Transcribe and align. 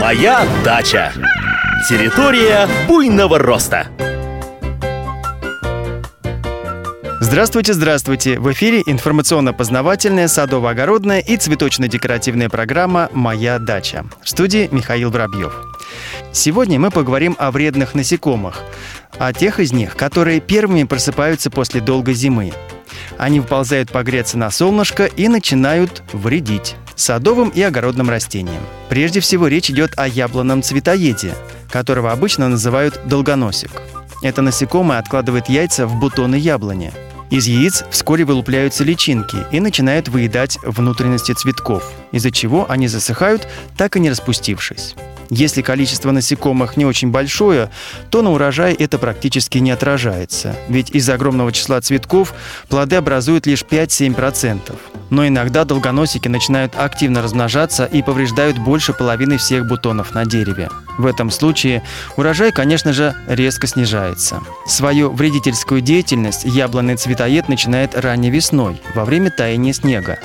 Моя 0.00 0.46
дача. 0.64 1.12
Территория 1.88 2.68
буйного 2.86 3.36
роста. 3.40 3.88
Здравствуйте, 7.20 7.74
здравствуйте! 7.74 8.38
В 8.38 8.52
эфире 8.52 8.82
информационно-познавательная, 8.86 10.28
садово-огородная 10.28 11.18
и 11.18 11.36
цветочно-декоративная 11.36 12.48
программа 12.48 13.10
«Моя 13.12 13.58
дача». 13.58 14.04
В 14.22 14.30
студии 14.30 14.68
Михаил 14.70 15.10
Воробьев. 15.10 15.52
Сегодня 16.32 16.78
мы 16.78 16.92
поговорим 16.92 17.34
о 17.36 17.50
вредных 17.50 17.96
насекомых, 17.96 18.62
о 19.18 19.32
тех 19.32 19.58
из 19.58 19.72
них, 19.72 19.96
которые 19.96 20.40
первыми 20.40 20.84
просыпаются 20.84 21.50
после 21.50 21.80
долгой 21.80 22.14
зимы. 22.14 22.52
Они 23.18 23.40
выползают 23.40 23.90
погреться 23.90 24.38
на 24.38 24.50
солнышко 24.52 25.06
и 25.06 25.26
начинают 25.26 26.04
вредить 26.12 26.76
садовым 26.98 27.48
и 27.48 27.62
огородным 27.62 28.10
растениям. 28.10 28.62
Прежде 28.88 29.20
всего 29.20 29.46
речь 29.48 29.70
идет 29.70 29.92
о 29.96 30.06
яблонном 30.06 30.62
цветоеде, 30.62 31.34
которого 31.70 32.12
обычно 32.12 32.48
называют 32.48 33.00
долгоносик. 33.06 33.70
Это 34.22 34.42
насекомое 34.42 34.98
откладывает 34.98 35.48
яйца 35.48 35.86
в 35.86 35.98
бутоны 35.98 36.36
яблони– 36.36 36.92
из 37.30 37.46
яиц 37.46 37.84
вскоре 37.90 38.24
вылупляются 38.24 38.84
личинки 38.84 39.36
и 39.52 39.60
начинают 39.60 40.08
выедать 40.08 40.58
внутренности 40.62 41.32
цветков, 41.32 41.92
из-за 42.10 42.30
чего 42.30 42.64
они 42.70 42.88
засыхают, 42.88 43.46
так 43.76 43.96
и 43.96 44.00
не 44.00 44.08
распустившись. 44.08 44.94
Если 45.30 45.62
количество 45.62 46.10
насекомых 46.10 46.76
не 46.76 46.86
очень 46.86 47.10
большое, 47.10 47.70
то 48.10 48.22
на 48.22 48.32
урожай 48.32 48.72
это 48.72 48.98
практически 48.98 49.58
не 49.58 49.70
отражается, 49.70 50.56
ведь 50.68 50.90
из 50.90 51.08
огромного 51.10 51.52
числа 51.52 51.80
цветков 51.80 52.34
плоды 52.68 52.96
образуют 52.96 53.46
лишь 53.46 53.62
5-7%. 53.62 54.76
Но 55.10 55.26
иногда 55.26 55.64
долгоносики 55.64 56.28
начинают 56.28 56.74
активно 56.76 57.22
размножаться 57.22 57.84
и 57.84 58.02
повреждают 58.02 58.58
больше 58.58 58.92
половины 58.92 59.38
всех 59.38 59.66
бутонов 59.66 60.14
на 60.14 60.24
дереве. 60.26 60.68
В 60.98 61.06
этом 61.06 61.30
случае 61.30 61.82
урожай, 62.16 62.52
конечно 62.52 62.92
же, 62.92 63.14
резко 63.26 63.66
снижается. 63.66 64.40
Свою 64.66 65.10
вредительскую 65.10 65.80
деятельность 65.80 66.44
яблонный 66.44 66.96
цветоед 66.96 67.48
начинает 67.48 67.98
ранней 67.98 68.30
весной, 68.30 68.80
во 68.94 69.04
время 69.04 69.30
таяния 69.30 69.72
снега. 69.72 70.18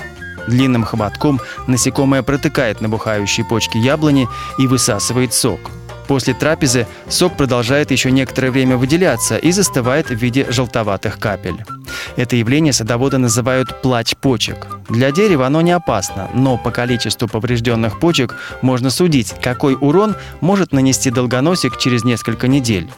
Длинным 0.48 0.84
хоботком 0.84 1.40
насекомое 1.68 2.24
протыкает 2.24 2.82
набухающие 2.82 3.46
почки 3.46 3.78
яблони 3.78 4.28
и 4.58 4.68
высасывает 4.68 5.34
сок– 5.34 5.60
После 6.08 6.34
трапезы 6.34 6.88
сок 7.08 7.38
продолжает 7.38 7.92
еще 7.92 8.12
некоторое 8.12 8.52
время 8.52 8.78
выделяться 8.78 9.38
и 9.38 9.52
застывает 9.52 10.10
в 10.10 10.16
виде 10.16 10.46
желтоватых 10.50 11.18
капель. 11.18 11.64
Это 12.16 12.36
явление 12.36 12.74
садоводы 12.74 13.18
называют 13.18 13.82
плач 13.82 14.16
почек. 14.18 14.68
Для 14.90 15.12
дерева 15.12 15.48
оно 15.48 15.62
не 15.62 15.72
опасно, 15.72 16.30
но 16.34 16.58
по 16.58 16.72
количеству 16.72 17.28
поврежденных 17.28 18.00
почек 18.00 18.36
можно 18.62 18.90
судить, 18.90 19.34
какой 19.42 19.76
урон 19.80 20.16
может 20.42 20.74
нанести 20.74 21.10
долгоносик 21.10 21.78
через 21.78 22.04
несколько 22.04 22.48
недель. 22.48 22.90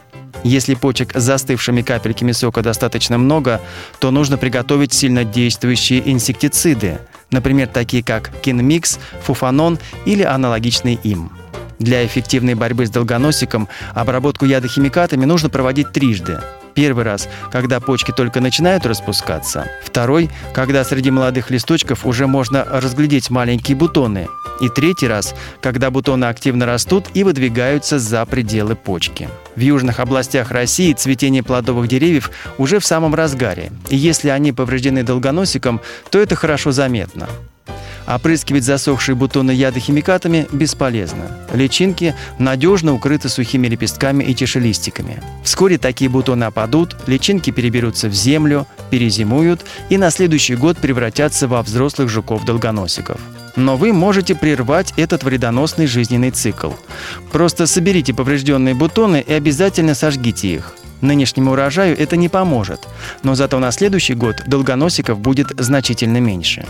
Если 0.44 0.74
почек 0.74 1.16
с 1.16 1.22
застывшими 1.22 1.82
капельками 1.82 2.32
сока 2.32 2.62
достаточно 2.62 3.18
много, 3.18 3.60
то 3.98 4.10
нужно 4.10 4.36
приготовить 4.36 4.92
сильнодействующие 4.92 6.10
инсектициды, 6.10 6.98
например, 7.30 7.68
такие 7.68 8.02
как 8.02 8.30
кинмикс, 8.40 8.98
фуфанон 9.22 9.78
или 10.04 10.22
аналогичный 10.22 10.98
им. 11.02 11.30
Для 11.78 12.06
эффективной 12.06 12.54
борьбы 12.54 12.86
с 12.86 12.90
долгоносиком 12.90 13.68
обработку 13.94 14.46
ядохимикатами 14.46 15.24
нужно 15.24 15.50
проводить 15.50 15.92
трижды. 15.92 16.40
Первый 16.74 17.04
раз, 17.04 17.28
когда 17.50 17.80
почки 17.80 18.12
только 18.12 18.40
начинают 18.40 18.86
распускаться. 18.86 19.66
Второй, 19.82 20.30
когда 20.54 20.84
среди 20.84 21.10
молодых 21.10 21.50
листочков 21.50 22.04
уже 22.04 22.26
можно 22.26 22.64
разглядеть 22.64 23.30
маленькие 23.30 23.76
бутоны. 23.76 24.28
И 24.60 24.68
третий 24.68 25.08
раз, 25.08 25.34
когда 25.62 25.90
бутоны 25.90 26.26
активно 26.26 26.66
растут 26.66 27.06
и 27.14 27.24
выдвигаются 27.24 27.98
за 27.98 28.24
пределы 28.26 28.74
почки. 28.74 29.28
В 29.56 29.60
южных 29.60 30.00
областях 30.00 30.50
России 30.50 30.92
цветение 30.92 31.42
плодовых 31.42 31.88
деревьев 31.88 32.30
уже 32.58 32.78
в 32.78 32.86
самом 32.86 33.14
разгаре. 33.14 33.72
И 33.88 33.96
если 33.96 34.28
они 34.28 34.52
повреждены 34.52 35.02
долгоносиком, 35.02 35.80
то 36.10 36.18
это 36.20 36.36
хорошо 36.36 36.72
заметно. 36.72 37.26
Опрыскивать 38.06 38.62
засохшие 38.62 39.16
бутоны 39.16 39.50
ядохимикатами 39.50 40.46
бесполезно. 40.52 41.26
Личинки 41.52 42.14
надежно 42.38 42.94
укрыты 42.94 43.28
сухими 43.28 43.66
лепестками 43.66 44.22
и 44.22 44.32
тишелистиками. 44.32 45.20
Вскоре 45.42 45.76
такие 45.76 46.08
бутоны 46.08 46.44
опадут, 46.44 46.96
личинки 47.06 47.50
переберутся 47.50 48.08
в 48.08 48.12
землю, 48.12 48.66
перезимуют 48.90 49.64
и 49.88 49.98
на 49.98 50.10
следующий 50.10 50.54
год 50.54 50.78
превратятся 50.78 51.48
во 51.48 51.62
взрослых 51.62 52.08
жуков-долгоносиков. 52.08 53.18
Но 53.56 53.76
вы 53.76 53.92
можете 53.92 54.34
прервать 54.34 54.92
этот 54.96 55.24
вредоносный 55.24 55.86
жизненный 55.86 56.30
цикл. 56.30 56.72
Просто 57.32 57.66
соберите 57.66 58.14
поврежденные 58.14 58.74
бутоны 58.74 59.24
и 59.26 59.32
обязательно 59.32 59.94
сожгите 59.94 60.48
их. 60.48 60.74
Нынешнему 61.00 61.52
урожаю 61.52 61.98
это 61.98 62.16
не 62.16 62.28
поможет, 62.28 62.86
но 63.22 63.34
зато 63.34 63.58
на 63.58 63.70
следующий 63.70 64.14
год 64.14 64.42
долгоносиков 64.46 65.18
будет 65.18 65.48
значительно 65.58 66.18
меньше. 66.18 66.64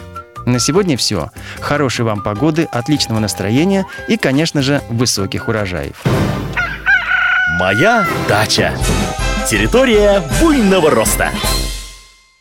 На 0.47 0.61
сегодня 0.61 0.97
все. 0.97 1.31
Хорошей 1.61 2.05
вам 2.05 2.23
погоды, 2.23 2.69
отличного 2.71 3.19
настроения 3.19 3.85
и, 4.09 4.17
конечно 4.17 4.63
же, 4.63 4.81
высоких 4.89 5.49
урожаев. 5.49 6.05
Моя 7.59 8.07
дача. 8.29 8.75
Территория 9.49 10.23
буйного 10.41 10.91
роста. 10.91 11.31